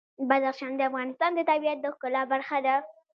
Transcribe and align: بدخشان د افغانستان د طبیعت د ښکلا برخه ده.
بدخشان 0.29 0.71
د 0.75 0.81
افغانستان 0.89 1.31
د 1.35 1.39
طبیعت 1.49 1.77
د 1.81 1.85
ښکلا 1.93 2.21
برخه 2.31 2.57
ده. 2.65 2.75